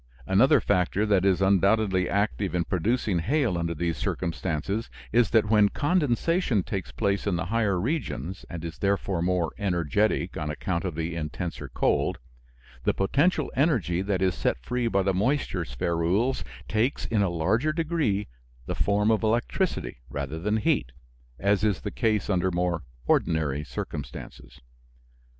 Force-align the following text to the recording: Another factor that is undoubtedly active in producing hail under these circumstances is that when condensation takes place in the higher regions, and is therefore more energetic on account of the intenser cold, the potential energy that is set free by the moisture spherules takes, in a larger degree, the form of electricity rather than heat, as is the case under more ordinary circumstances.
Another 0.25 0.59
factor 0.59 1.05
that 1.05 1.23
is 1.25 1.43
undoubtedly 1.43 2.09
active 2.09 2.55
in 2.55 2.63
producing 2.63 3.19
hail 3.19 3.55
under 3.55 3.75
these 3.75 3.97
circumstances 3.97 4.89
is 5.11 5.29
that 5.29 5.45
when 5.45 5.69
condensation 5.69 6.63
takes 6.63 6.91
place 6.91 7.27
in 7.27 7.35
the 7.35 7.45
higher 7.53 7.79
regions, 7.79 8.43
and 8.49 8.65
is 8.65 8.79
therefore 8.79 9.21
more 9.21 9.51
energetic 9.59 10.35
on 10.37 10.49
account 10.49 10.85
of 10.85 10.95
the 10.95 11.15
intenser 11.15 11.69
cold, 11.71 12.17
the 12.83 12.95
potential 12.95 13.51
energy 13.55 14.01
that 14.01 14.23
is 14.23 14.33
set 14.33 14.57
free 14.57 14.87
by 14.87 15.03
the 15.03 15.13
moisture 15.13 15.63
spherules 15.65 16.43
takes, 16.67 17.05
in 17.05 17.21
a 17.21 17.29
larger 17.29 17.71
degree, 17.71 18.27
the 18.65 18.73
form 18.73 19.11
of 19.11 19.21
electricity 19.21 19.97
rather 20.09 20.39
than 20.39 20.57
heat, 20.57 20.93
as 21.37 21.63
is 21.63 21.81
the 21.81 21.91
case 21.91 22.27
under 22.27 22.49
more 22.49 22.81
ordinary 23.05 23.63
circumstances. 23.63 24.61